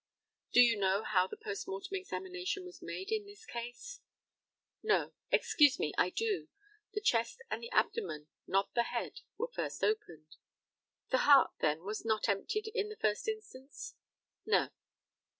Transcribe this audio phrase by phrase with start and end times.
[0.51, 3.99] Do you know how the post mortem examination was made in this case?
[4.81, 5.13] No.
[5.31, 6.47] Excuse me, I do.
[6.95, 10.37] The chest and the abdomen, not the head, were first opened.
[11.11, 13.93] The heart, then, was not emptied in the first instance?
[14.43, 14.69] No.